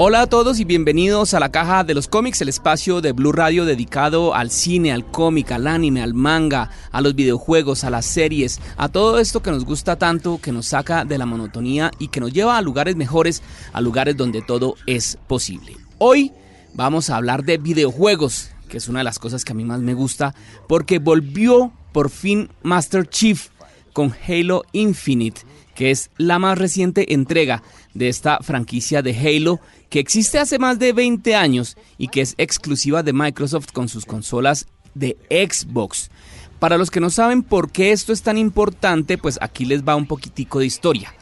[0.00, 3.32] Hola a todos y bienvenidos a la caja de los cómics, el espacio de Blue
[3.32, 8.06] Radio dedicado al cine, al cómic, al anime, al manga, a los videojuegos, a las
[8.06, 12.08] series, a todo esto que nos gusta tanto, que nos saca de la monotonía y
[12.08, 13.42] que nos lleva a lugares mejores,
[13.72, 15.76] a lugares donde todo es posible.
[15.98, 16.30] Hoy
[16.74, 19.80] vamos a hablar de videojuegos, que es una de las cosas que a mí más
[19.80, 20.32] me gusta,
[20.68, 23.48] porque volvió por fin Master Chief
[23.92, 25.40] con Halo Infinite,
[25.78, 27.62] que es la más reciente entrega
[27.94, 29.60] de esta franquicia de Halo
[29.90, 34.04] que existe hace más de 20 años y que es exclusiva de Microsoft con sus
[34.04, 36.10] consolas de Xbox.
[36.58, 39.94] Para los que no saben por qué esto es tan importante, pues aquí les va
[39.94, 41.14] un poquitico de historia.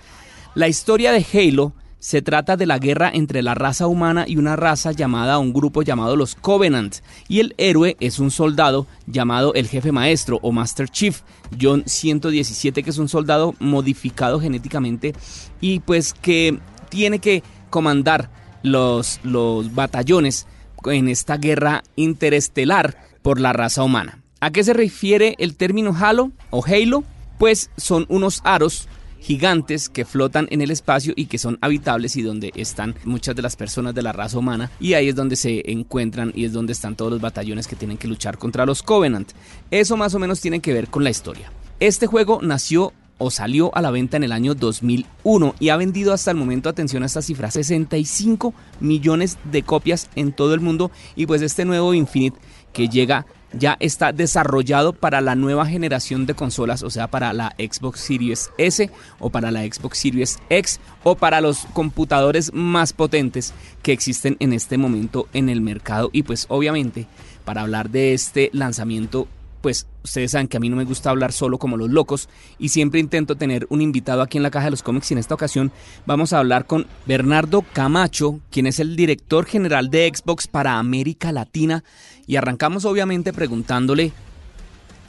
[0.54, 1.74] La historia de Halo
[2.06, 5.82] se trata de la guerra entre la raza humana y una raza llamada, un grupo
[5.82, 10.88] llamado los Covenant, y el héroe es un soldado llamado el jefe maestro o Master
[10.88, 11.22] Chief,
[11.60, 15.14] John 117, que es un soldado modificado genéticamente
[15.60, 18.30] y pues que tiene que comandar
[18.62, 20.46] los, los batallones
[20.84, 24.22] en esta guerra interestelar por la raza humana.
[24.38, 27.02] ¿A qué se refiere el término Halo o Halo?
[27.36, 28.86] Pues son unos aros
[29.26, 33.42] gigantes que flotan en el espacio y que son habitables y donde están muchas de
[33.42, 36.72] las personas de la raza humana y ahí es donde se encuentran y es donde
[36.72, 39.32] están todos los batallones que tienen que luchar contra los Covenant.
[39.72, 41.50] Eso más o menos tiene que ver con la historia.
[41.80, 46.12] Este juego nació o salió a la venta en el año 2001 y ha vendido
[46.12, 50.90] hasta el momento, atención a esta cifra, 65 millones de copias en todo el mundo
[51.14, 52.38] y pues este nuevo Infinite
[52.72, 57.54] que llega ya está desarrollado para la nueva generación de consolas, o sea, para la
[57.58, 63.54] Xbox Series S o para la Xbox Series X o para los computadores más potentes
[63.82, 66.10] que existen en este momento en el mercado.
[66.12, 67.06] Y pues obviamente
[67.44, 69.28] para hablar de este lanzamiento
[69.66, 72.68] pues ustedes saben que a mí no me gusta hablar solo como los locos y
[72.68, 75.34] siempre intento tener un invitado aquí en la caja de los cómics y en esta
[75.34, 75.72] ocasión
[76.06, 81.32] vamos a hablar con Bernardo Camacho, quien es el director general de Xbox para América
[81.32, 81.82] Latina.
[82.28, 84.12] Y arrancamos obviamente preguntándole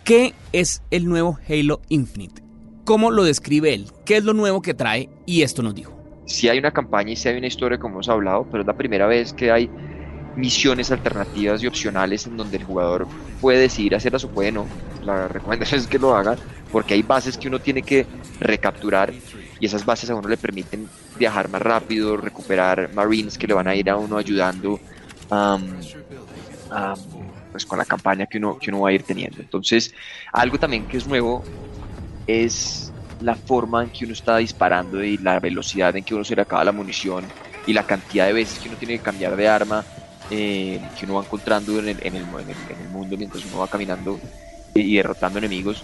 [0.04, 2.42] qué es el nuevo Halo Infinite,
[2.84, 5.96] cómo lo describe él, qué es lo nuevo que trae y esto nos dijo.
[6.26, 8.76] Si hay una campaña y si hay una historia como hemos hablado, pero es la
[8.76, 9.70] primera vez que hay
[10.38, 13.08] misiones alternativas y opcionales en donde el jugador
[13.42, 14.68] puede decidir hacerlas o puede no.
[15.04, 16.38] La recomendación es que lo haga
[16.72, 18.06] porque hay bases que uno tiene que
[18.40, 19.12] recapturar
[19.60, 20.88] y esas bases a uno le permiten
[21.18, 24.80] viajar más rápido, recuperar marines que le van a ir a uno ayudando
[27.52, 29.42] pues con la campaña que uno, que uno va a ir teniendo.
[29.42, 29.94] Entonces,
[30.32, 31.44] algo también que es nuevo
[32.28, 36.36] es la forma en que uno está disparando y la velocidad en que uno se
[36.36, 37.26] le acaba la munición
[37.66, 39.84] y la cantidad de veces que uno tiene que cambiar de arma
[40.32, 43.68] eh, que uno va encontrando en el, en, el, en, el, mundo mientras uno va
[43.68, 44.20] caminando
[44.74, 45.84] y derrotando enemigos.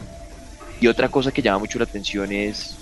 [0.79, 2.77] Y otra cosa que llama mucho la atención es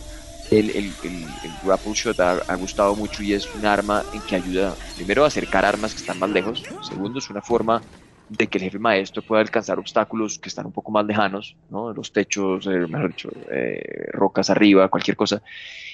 [0.50, 1.26] el, el, el,
[1.64, 5.64] grapple shot ha, gustado mucho y es un arma en que ayuda primero a acercar
[5.66, 7.82] armas que están más lejos, segundo es una forma
[8.28, 11.94] de que el jefe maestro pueda alcanzar obstáculos que están un poco más lejanos, ¿no?
[11.94, 15.42] los techos, eh, mejor dicho, eh, rocas arriba, cualquier cosa,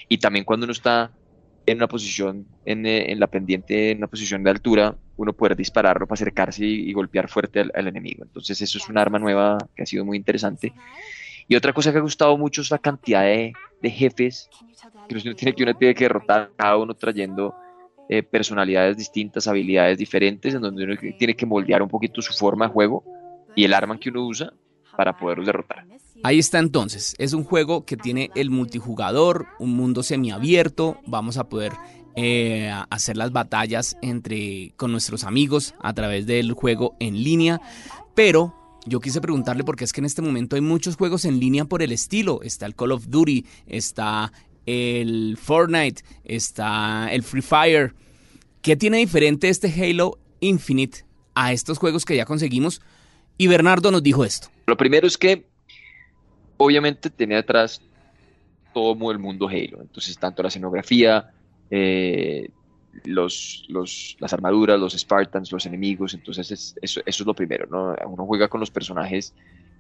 [0.09, 1.11] y también cuando uno está
[1.67, 5.55] en una posición, en, eh, en, la pendiente, en una posición de altura, uno poder
[5.55, 8.23] dispararlo para acercarse y, golpear fuerte al, enemigo.
[8.23, 10.73] Entonces eso es un arma nueva que ha sido muy interesante.
[11.47, 14.50] Y otra cosa que ha gustado mucho es la cantidad de, de jefes
[15.09, 17.53] que uno tiene que, uno tiene que derrotar, cada uno trayendo
[18.09, 22.67] eh, personalidades distintas, habilidades diferentes, en donde uno tiene que moldear un poquito su forma
[22.67, 23.03] de juego
[23.55, 24.53] y el arma que uno usa
[24.97, 25.85] para poderlos derrotar.
[26.24, 31.47] Ahí está entonces, es un juego que tiene el multijugador, un mundo semiabierto, vamos a
[31.47, 31.74] poder
[32.16, 37.62] eh, hacer las batallas entre con nuestros amigos a través del juego en línea,
[38.16, 38.56] pero
[38.88, 41.84] yo quise preguntarle porque es que en este momento hay muchos juegos en línea por
[41.84, 44.34] el estilo, está el Call of Duty, está
[44.66, 47.93] el Fortnite, está el Free Fire.
[48.64, 51.05] ¿Qué tiene diferente este Halo Infinite
[51.35, 52.82] a estos juegos que ya conseguimos?
[53.38, 54.50] Y Bernardo nos dijo esto.
[54.67, 55.46] Lo primero es que
[56.58, 57.81] obviamente tenía detrás
[58.73, 59.81] todo el mundo Halo.
[59.81, 61.31] Entonces, tanto la escenografía,
[61.72, 62.49] eh,
[63.05, 66.14] los, las armaduras, los Spartans, los enemigos.
[66.14, 67.66] Entonces, eso, es lo primero.
[67.72, 67.96] ¿no?
[68.05, 69.34] Uno juega con los personajes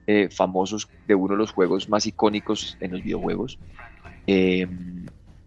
[0.07, 3.59] eh, famosos de uno de los juegos más icónicos en los videojuegos.
[4.25, 4.67] Eh,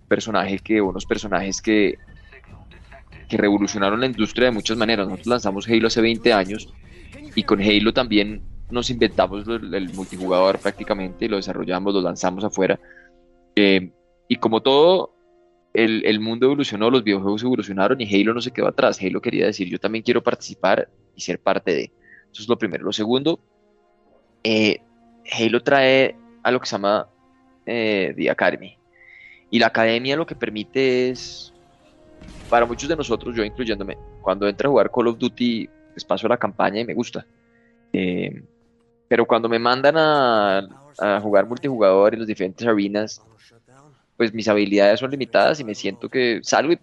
[0.07, 1.99] personajes que, unos personajes que,
[3.27, 5.07] que revolucionaron la industria de muchas maneras.
[5.07, 6.69] Nosotros lanzamos Halo hace 20 años
[7.35, 12.79] y con Halo también nos inventamos el, multijugador prácticamente, lo desarrollamos, lo lanzamos afuera.
[13.57, 13.91] Eh,
[14.29, 15.15] y como todo,
[15.75, 19.01] el, el, mundo evolucionó, los videojuegos evolucionaron y Halo no se quedó atrás.
[19.01, 21.93] Halo quería decir, yo también quiero participar y ser parte de.
[22.33, 22.85] Eso es lo primero.
[22.85, 23.41] Lo segundo,
[24.45, 24.79] eh,
[25.33, 27.09] Halo trae a lo que se llama
[27.67, 28.77] eh, The Academy.
[29.51, 31.53] Y la academia lo que permite es,
[32.49, 36.29] para muchos de nosotros, yo incluyéndome, cuando entra a jugar Call of Duty, pues paso
[36.29, 37.27] la campaña y me gusta.
[37.93, 38.43] Eh,
[39.11, 43.21] pero cuando me mandan a, jugar multijugador en las diferentes arenas,
[44.17, 46.79] pues mis habilidades son limitadas y me siento que salgo y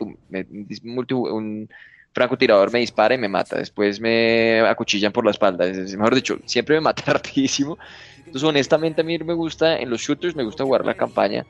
[1.14, 1.70] un
[2.12, 3.58] francotirador me dispara y me mata.
[3.58, 5.66] Después me acuchillan por la espalda.
[5.68, 7.78] Es, mejor dicho, siempre me mata rapidísimo.
[8.18, 11.46] Entonces, honestamente, a mí me gusta, en los shooters me gusta jugar la campaña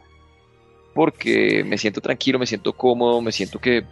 [0.93, 3.83] porque me siento tranquilo, me siento cómodo, me siento que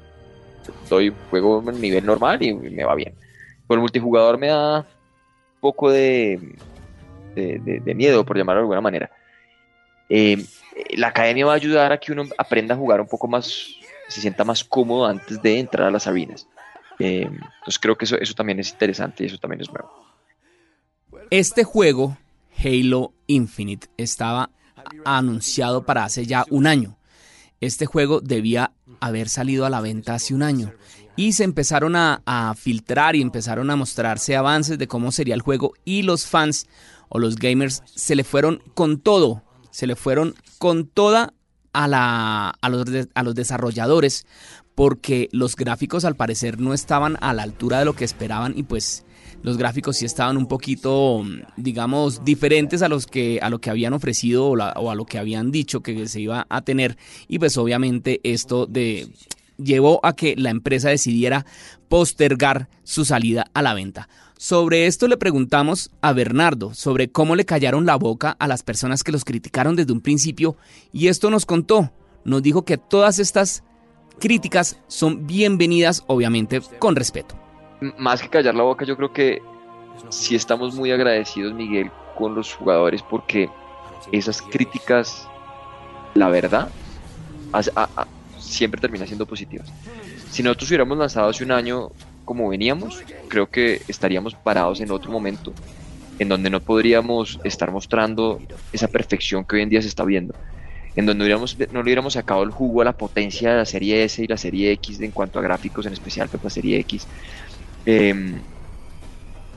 [0.88, 3.16] doy juego en nivel normal y me va bien.
[3.66, 4.86] Por multijugador me da
[5.60, 6.40] poco de,
[7.36, 9.12] de, miedo, por llamarlo de alguna manera.
[10.10, 10.44] Eh,
[10.96, 13.68] la academia va a ayudar a que uno aprenda a jugar un poco más,
[14.08, 16.48] se sienta más cómodo antes de entrar a las arenas.
[17.00, 19.92] Eh, entonces creo que eso, eso también es interesante y eso también es nuevo.
[21.30, 22.18] Este juego,
[22.58, 24.50] Halo Infinite, estaba
[25.04, 26.98] anunciado para hace ya un año.
[27.62, 30.74] Este juego debía haber salido a la venta hace un año.
[31.16, 35.42] Y se empezaron a, a, filtrar y empezaron a mostrarse avances de cómo sería el
[35.42, 35.74] juego.
[35.86, 36.68] Y los fans
[37.16, 39.42] o los gamers se le fueron con todo.
[39.72, 41.34] Se le fueron con toda
[41.72, 44.26] a, la, a, los, a los desarrolladores
[44.76, 48.64] porque los gráficos al parecer no estaban a la altura de lo que esperaban y
[48.64, 49.06] pues
[49.44, 51.24] los gráficos sí estaban un poquito,
[51.56, 55.52] digamos, diferentes a los que a lo que habían ofrecido o, a lo que habían
[55.52, 56.98] dicho que se iba a tener
[57.30, 59.08] y pues obviamente esto de
[59.58, 61.46] llevó a que la empresa decidiera
[61.88, 64.10] postergar su salida a la venta.
[64.38, 69.04] Sobre esto le preguntamos a Bernardo sobre cómo le callaron la boca a las personas
[69.04, 70.58] que los criticaron desde un principio
[70.92, 71.92] y esto nos contó,
[72.26, 73.64] nos dijo que todas estas
[74.20, 77.36] críticas son bienvenidas, obviamente, con respeto.
[77.98, 79.42] Más que callar la boca, yo creo que
[80.10, 83.50] sí estamos muy agradecidos, Miguel, con los jugadores porque
[84.12, 85.28] esas críticas,
[86.14, 86.70] la verdad,
[88.46, 89.72] siempre termina siendo positivas.
[90.32, 91.90] Si nosotros hubiéramos lanzado hace un año
[92.24, 95.54] como veníamos, creo que estaríamos parados en otro momento
[96.18, 100.34] en donde no podríamos estar mostrando esa perfección que hoy en día se está viendo
[100.96, 104.24] en donde no le hubiéramos sacado el jugo a la potencia de la serie S
[104.24, 107.06] y la serie X en cuanto a gráficos, en especial para la serie X,
[107.86, 108.36] em,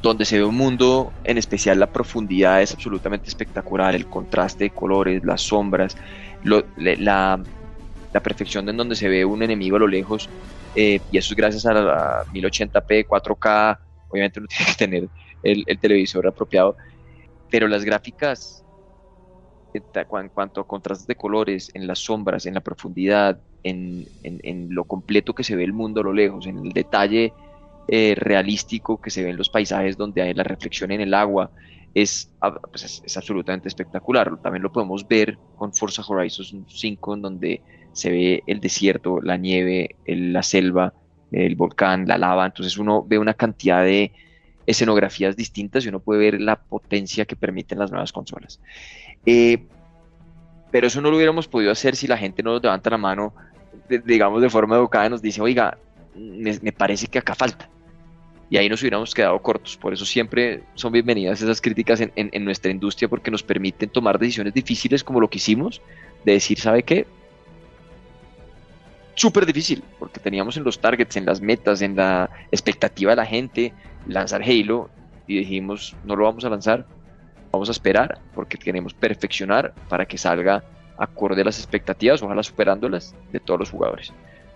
[0.03, 4.71] donde se ve un mundo, en especial la profundidad es absolutamente espectacular, el contraste de
[4.71, 5.97] colores, las sombras,
[6.45, 7.41] la,
[8.13, 10.29] perfección en donde se ve un enemigo a lo lejos,
[10.75, 13.79] eh, y eso es gracias a la 1080p, 4K,
[14.09, 15.09] obviamente uno tiene que tener
[15.43, 16.77] el televisor apropiado,
[17.51, 18.65] pero las gráficas
[19.75, 24.07] en cuanto a contrastes de colores, en las sombras, en la profundidad, en,
[24.71, 27.33] lo completo que se ve el mundo a lo lejos, en el detalle
[27.89, 31.51] eh, realístico que se ve en los paisajes donde hay la reflexión en el agua,
[31.95, 32.31] es,
[32.71, 34.41] pues es, absolutamente espectacular.
[34.41, 37.63] También lo podemos ver con Forza Horizon 5, en donde
[37.99, 40.95] se ve el desierto, la nieve, la selva,
[41.33, 42.47] el volcán, la lava.
[42.47, 44.13] Entonces uno ve una cantidad de
[44.67, 48.61] escenografías distintas y uno puede ver la potencia que permiten las nuevas consolas.
[49.27, 49.67] Eh,
[50.71, 53.35] pero eso no lo hubiéramos podido hacer si la gente no nos levanta la mano,
[54.05, 55.79] digamos, de forma educada y nos dice, oiga,
[56.15, 57.69] me, parece que acá falta.
[58.51, 59.77] Y ahí nos hubiéramos quedado cortos.
[59.77, 64.55] Por eso siempre son bienvenidas esas críticas en, nuestra industria porque nos permiten tomar decisiones
[64.55, 65.83] difíciles como lo que hicimos,
[66.25, 67.07] de decir, ¿sabe qué?
[69.19, 73.27] Súper difícil, porque teníamos en los targets, en las metas, en la expectativa de la
[73.27, 73.73] gente,
[74.07, 74.91] lanzar Halo
[75.27, 76.87] y dijimos, no lo vamos a lanzar,
[77.51, 80.63] Vamos a esperar porque queremos perfeccionar para que salga
[80.99, 84.13] acorde a las expectativas, ojalá superándolas de todos los jugadores.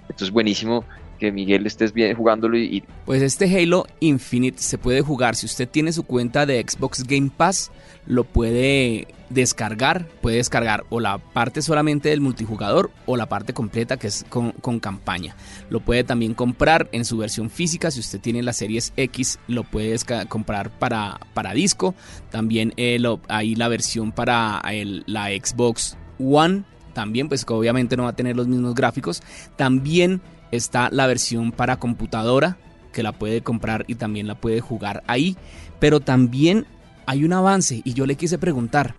[0.09, 0.85] Esto es buenísimo
[1.23, 2.83] que Miguel estés bien jugándolo y...
[3.07, 5.37] Pues este Halo Infinite se puede jugar.
[5.37, 7.71] Si usted tiene su cuenta de Xbox Game Pass,
[8.07, 13.99] lo puede descargar, puede descargar o la parte solamente del multijugador o la parte completa
[13.99, 15.37] que es con, campaña.
[15.71, 19.63] Lo puede también comprar en su versión física, si usted tiene la series X lo
[19.63, 19.97] puede
[20.29, 21.95] comprar para, para disco,
[22.33, 24.61] también eh, hay la versión para
[25.07, 26.65] la Xbox One.
[26.95, 29.23] También, pues obviamente no va a tener los mismos gráficos.
[29.57, 30.21] También
[30.53, 32.59] está la versión para computadora
[32.93, 35.37] que la puede comprar y también la puede jugar ahí.
[35.81, 36.67] Pero también
[37.07, 38.95] hay un avance y yo le quise preguntar,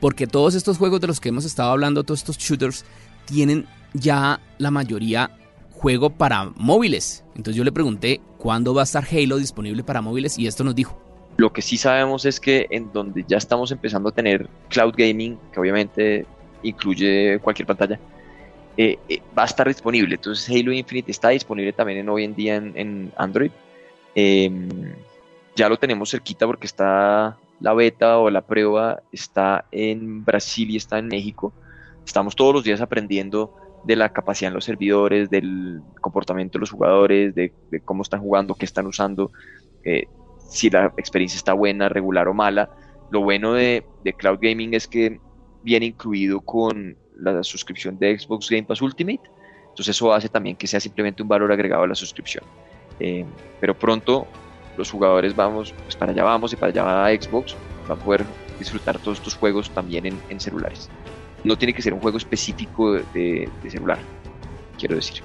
[0.00, 2.84] porque todos estos juegos de los que hemos estado hablando, todos estos shooters,
[3.26, 5.30] tienen ya la mayoría
[5.70, 7.24] juego para móviles.
[7.36, 10.74] Entonces yo le pregunté cuándo va a estar Halo disponible para móviles y esto nos
[10.74, 11.00] dijo.
[11.36, 15.38] Lo que sí sabemos es que en donde ya estamos empezando a tener cloud gaming,
[15.52, 16.26] que obviamente
[16.62, 17.98] incluye cualquier pantalla,
[18.76, 20.14] eh, eh, va a estar disponible.
[20.16, 23.52] Entonces Halo Infinite está disponible también en, hoy en día en, Android.
[24.14, 24.94] Em,
[25.54, 30.76] ya lo tenemos cerquita porque está la beta o la prueba, está en Brasil y
[30.76, 31.52] está en México.
[32.04, 36.70] Estamos todos los días aprendiendo de la capacidad en los servidores, del comportamiento de los
[36.70, 37.52] jugadores, de,
[37.84, 39.30] cómo están jugando, qué están usando,
[39.84, 40.06] eh,
[40.48, 42.70] si la experiencia está buena, regular o mala.
[43.10, 45.20] Lo bueno de, de Cloud Gaming es que
[45.62, 49.20] viene incluido con la suscripción de Xbox Game Pass Ultimate.
[49.62, 52.44] Entonces eso hace también que sea simplemente un valor agregado a la suscripción.
[53.00, 53.24] Eh,
[53.60, 54.26] pero pronto
[54.76, 57.56] los jugadores vamos, pues para allá vamos y para allá va Xbox,
[57.90, 58.24] va a poder
[58.58, 60.88] disfrutar todos estos juegos también en, celulares.
[61.42, 63.98] No tiene que ser un juego específico de celular,
[64.78, 65.22] quiero decir.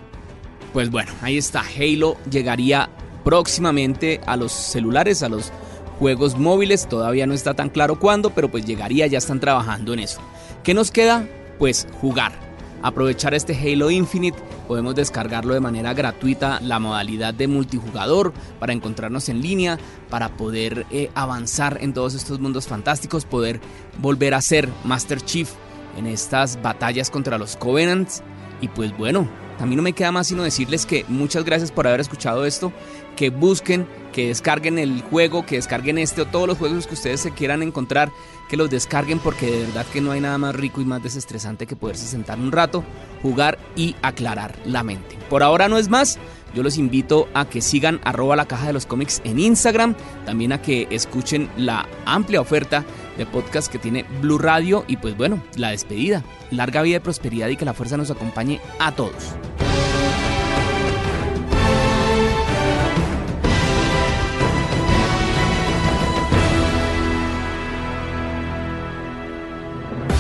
[0.74, 1.62] Pues bueno, ahí está.
[1.62, 2.90] Halo llegaría
[3.24, 5.52] próximamente a los celulares, a los
[5.98, 6.88] juegos móviles.
[6.88, 10.22] Todavía no está tan claro cuándo, pero pues llegaría, ya están trabajando en eso.
[10.64, 11.28] ¿Qué nos queda?
[11.60, 12.50] Pues jugar.
[12.82, 19.28] Aprovechar este Halo Infinite, podemos descargarlo de manera gratuita la modalidad de multijugador para encontrarnos
[19.28, 19.78] en línea,
[20.10, 23.60] para poder eh, avanzar en todos estos mundos fantásticos, poder
[23.98, 25.50] volver a ser Master Chief
[25.98, 28.24] en estas batallas contra los Covenants.
[28.62, 29.28] Y pues bueno,
[29.60, 32.72] a mí no me queda más sino decirles que muchas gracias por haber escuchado esto,
[33.20, 37.20] que busquen, que descarguen el juego, que descarguen este o todos los juegos que ustedes
[37.20, 38.14] se quieran encontrar,
[38.48, 41.68] que los descarguen porque de verdad que no hay nada más rico y más desestresante
[41.68, 42.82] que poderse sentar un rato,
[43.22, 45.18] jugar y aclarar la mente.
[45.30, 46.18] Por ahora no es más,
[46.56, 49.96] yo los invito a que sigan arroba la caja de los cómics en Instagram,
[50.26, 52.86] también a que escuchen la amplia oferta
[53.18, 56.24] de podcast que tiene Blue Radio y pues bueno, la despedida.
[56.52, 59.36] Larga vida y prosperidad y que la fuerza nos acompañe a todos.